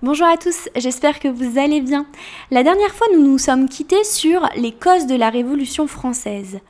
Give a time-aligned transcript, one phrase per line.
[0.00, 2.06] Bonjour à tous, j'espère que vous allez bien.
[2.52, 6.60] La dernière fois, nous nous sommes quittés sur les causes de la Révolution française.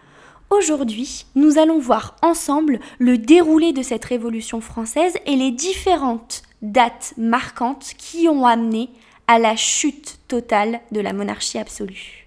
[0.49, 7.12] Aujourd'hui, nous allons voir ensemble le déroulé de cette Révolution française et les différentes dates
[7.19, 8.89] marquantes qui ont amené
[9.27, 12.27] à la chute totale de la monarchie absolue.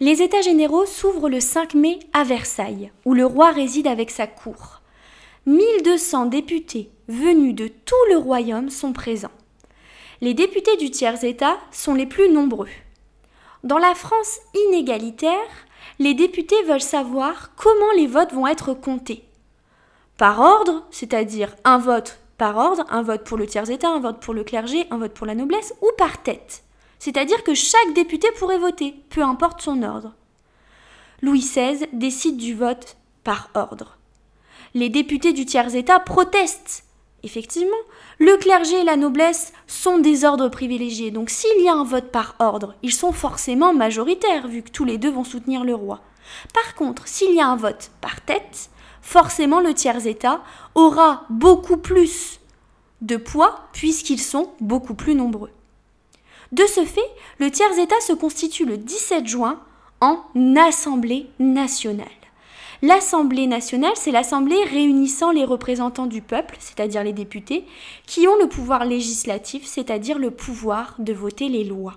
[0.00, 4.26] Les États généraux s'ouvrent le 5 mai à Versailles, où le roi réside avec sa
[4.26, 4.80] cour.
[5.46, 9.30] 1200 députés venus de tout le royaume sont présents.
[10.20, 12.68] Les députés du tiers-État sont les plus nombreux.
[13.62, 15.48] Dans la France inégalitaire,
[16.00, 19.24] les députés veulent savoir comment les votes vont être comptés.
[20.16, 24.34] Par ordre, c'est-à-dire un vote par ordre, un vote pour le tiers-État, un vote pour
[24.34, 26.64] le clergé, un vote pour la noblesse, ou par tête.
[26.98, 30.14] C'est-à-dire que chaque député pourrait voter, peu importe son ordre.
[31.22, 33.98] Louis XVI décide du vote par ordre.
[34.74, 36.84] Les députés du tiers-État protestent.
[37.24, 37.76] Effectivement,
[38.18, 42.12] le clergé et la noblesse sont des ordres privilégiés, donc s'il y a un vote
[42.12, 46.00] par ordre, ils sont forcément majoritaires, vu que tous les deux vont soutenir le roi.
[46.54, 48.70] Par contre, s'il y a un vote par tête,
[49.02, 50.42] forcément le tiers-État
[50.74, 52.40] aura beaucoup plus
[53.00, 55.50] de poids puisqu'ils sont beaucoup plus nombreux.
[56.52, 57.00] De ce fait,
[57.38, 59.60] le tiers-État se constitue le 17 juin
[60.00, 60.24] en
[60.56, 62.06] Assemblée nationale.
[62.80, 67.64] L'Assemblée nationale, c'est l'Assemblée réunissant les représentants du peuple, c'est-à-dire les députés,
[68.06, 71.94] qui ont le pouvoir législatif, c'est-à-dire le pouvoir de voter les lois.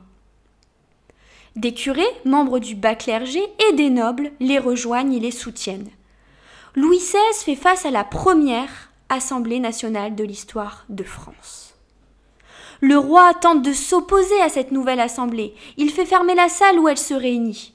[1.56, 5.90] Des curés, membres du bas clergé, et des nobles les rejoignent et les soutiennent.
[6.76, 11.76] Louis XVI fait face à la première Assemblée nationale de l'histoire de France.
[12.80, 15.54] Le roi tente de s'opposer à cette nouvelle Assemblée.
[15.78, 17.74] Il fait fermer la salle où elle se réunit.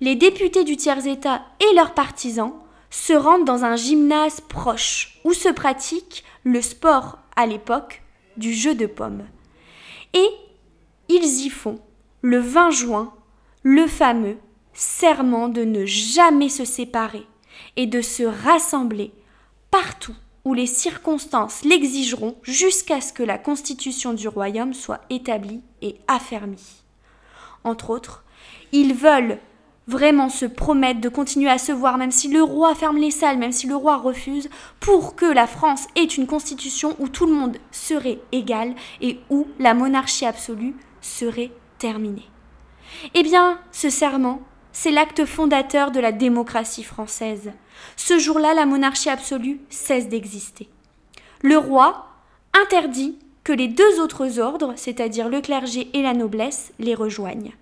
[0.00, 2.52] Les députés du tiers-État et leurs partisans
[2.90, 8.02] se rendent dans un gymnase proche où se pratique le sport à l'époque
[8.36, 9.24] du jeu de pommes.
[10.12, 10.28] Et
[11.08, 11.78] ils y font,
[12.20, 13.14] le 20 juin,
[13.62, 14.36] le fameux
[14.74, 17.26] serment de ne jamais se séparer
[17.76, 19.12] et de se rassembler
[19.70, 20.14] partout
[20.44, 26.82] où les circonstances l'exigeront jusqu'à ce que la constitution du royaume soit établie et affermie.
[27.64, 28.24] Entre autres,
[28.72, 29.38] ils veulent
[29.86, 33.38] vraiment se promettre de continuer à se voir, même si le roi ferme les salles,
[33.38, 34.48] même si le roi refuse,
[34.80, 39.46] pour que la France ait une constitution où tout le monde serait égal et où
[39.58, 42.28] la monarchie absolue serait terminée.
[43.14, 44.40] Eh bien, ce serment,
[44.72, 47.52] c'est l'acte fondateur de la démocratie française.
[47.96, 50.68] Ce jour-là, la monarchie absolue cesse d'exister.
[51.42, 52.08] Le roi
[52.60, 57.52] interdit que les deux autres ordres, c'est-à-dire le clergé et la noblesse, les rejoignent.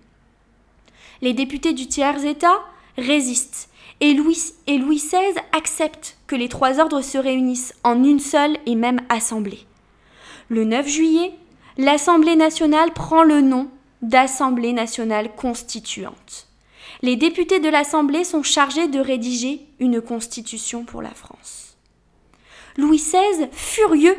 [1.21, 2.59] Les députés du tiers-État
[2.97, 3.69] résistent
[4.01, 8.99] et Louis, XVI accepte que les trois ordres se réunissent en une seule et même
[9.09, 9.65] assemblée.
[10.49, 11.31] Le 9 juillet,
[11.77, 13.69] l'Assemblée nationale prend le nom
[14.01, 16.47] d'Assemblée nationale constituante
[17.01, 21.77] les députés de l'Assemblée sont chargés de rédiger une constitution pour la France.
[22.77, 24.17] Louis XVI, furieux,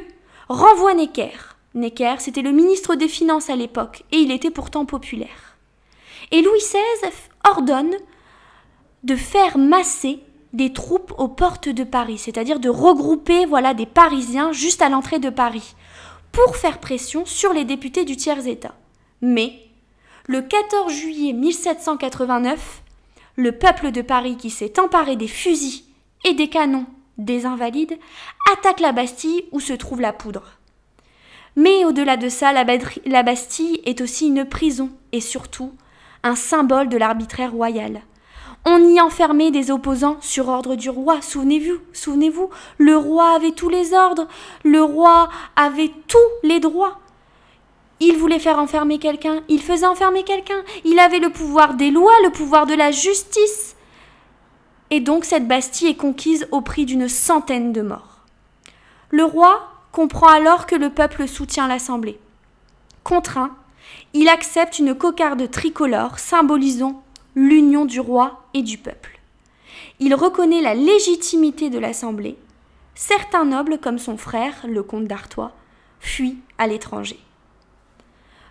[0.48, 1.56] renvoie Necker.
[1.74, 5.45] Necker, c'était le ministre des Finances à l'époque, et il était pourtant populaire.
[6.32, 7.10] Et Louis XVI
[7.48, 7.94] ordonne
[9.04, 10.20] de faire masser
[10.52, 15.18] des troupes aux portes de Paris, c'est-à-dire de regrouper voilà des Parisiens juste à l'entrée
[15.18, 15.74] de Paris
[16.32, 18.74] pour faire pression sur les députés du tiers-État.
[19.20, 19.52] Mais
[20.26, 22.82] le 14 juillet 1789,
[23.36, 25.84] le peuple de Paris qui s'est emparé des fusils
[26.24, 26.86] et des canons
[27.18, 27.98] des invalides
[28.52, 30.58] attaque la Bastille où se trouve la poudre.
[31.54, 35.72] Mais au-delà de ça, la Bastille est aussi une prison et surtout
[36.26, 38.02] un symbole de l'arbitraire royal.
[38.64, 41.22] On y enfermait des opposants sur ordre du roi.
[41.22, 44.26] Souvenez-vous, souvenez-vous, le roi avait tous les ordres,
[44.64, 46.98] le roi avait tous les droits.
[48.00, 52.12] Il voulait faire enfermer quelqu'un, il faisait enfermer quelqu'un, il avait le pouvoir des lois,
[52.24, 53.76] le pouvoir de la justice.
[54.90, 58.24] Et donc cette Bastille est conquise au prix d'une centaine de morts.
[59.10, 62.18] Le roi comprend alors que le peuple soutient l'Assemblée.
[63.04, 63.56] Contraint,
[64.14, 67.02] il accepte une cocarde tricolore symbolisant
[67.34, 69.20] l'union du roi et du peuple.
[70.00, 72.36] Il reconnaît la légitimité de l'Assemblée.
[72.94, 75.52] Certains nobles, comme son frère, le comte d'Artois,
[76.00, 77.18] fuient à l'étranger.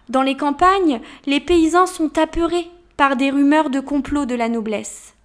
[0.09, 5.15] Dans les campagnes, les paysans sont apeurés par des rumeurs de complot de la noblesse.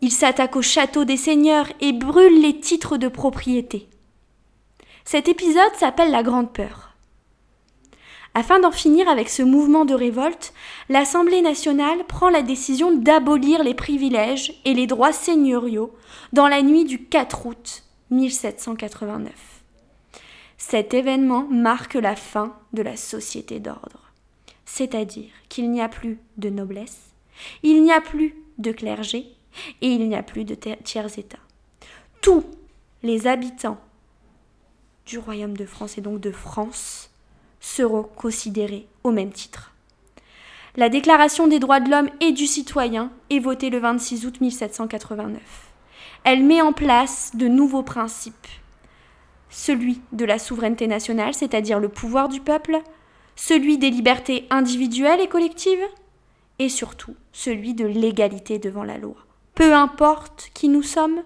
[0.00, 3.88] Ils s'attaquent au château des seigneurs et brûlent les titres de propriété.
[5.04, 6.91] Cet épisode s'appelle la Grande Peur.
[8.34, 10.54] Afin d'en finir avec ce mouvement de révolte,
[10.88, 15.94] l'Assemblée nationale prend la décision d'abolir les privilèges et les droits seigneuriaux
[16.32, 19.32] dans la nuit du 4 août 1789.
[20.56, 24.12] Cet événement marque la fin de la société d'ordre,
[24.64, 27.12] c'est-à-dire qu'il n'y a plus de noblesse,
[27.62, 29.26] il n'y a plus de clergé
[29.82, 31.38] et il n'y a plus de tiers état.
[32.22, 32.44] Tous
[33.02, 33.80] les habitants
[35.04, 37.11] du royaume de France et donc de France
[37.62, 39.72] seront considérés au même titre.
[40.76, 45.40] La Déclaration des droits de l'homme et du citoyen est votée le 26 août 1789.
[46.24, 48.34] Elle met en place de nouveaux principes.
[49.48, 52.80] Celui de la souveraineté nationale, c'est-à-dire le pouvoir du peuple,
[53.36, 55.84] celui des libertés individuelles et collectives,
[56.58, 59.16] et surtout celui de l'égalité devant la loi.
[59.54, 61.22] Peu importe qui nous sommes,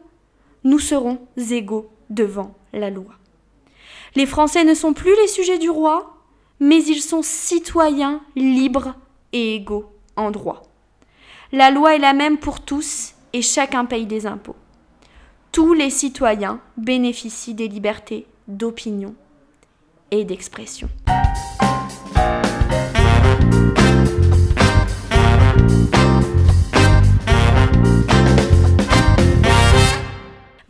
[0.64, 3.12] nous serons égaux devant la loi.
[4.16, 6.15] Les Français ne sont plus les sujets du roi,
[6.60, 8.94] mais ils sont citoyens libres
[9.32, 10.62] et égaux en droit.
[11.52, 14.56] La loi est la même pour tous et chacun paye des impôts.
[15.52, 19.14] Tous les citoyens bénéficient des libertés d'opinion
[20.10, 20.88] et d'expression.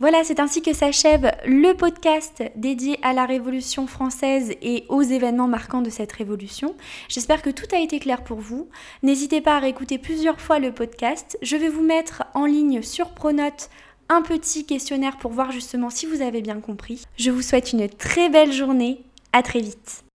[0.09, 5.49] Voilà, c'est ainsi que s'achève le podcast dédié à la Révolution française et aux événements
[5.49, 6.77] marquants de cette révolution.
[7.09, 8.69] J'espère que tout a été clair pour vous.
[9.03, 11.37] N'hésitez pas à réécouter plusieurs fois le podcast.
[11.41, 13.69] Je vais vous mettre en ligne sur Pronote
[14.07, 17.03] un petit questionnaire pour voir justement si vous avez bien compris.
[17.17, 19.03] Je vous souhaite une très belle journée.
[19.33, 20.06] À très vite.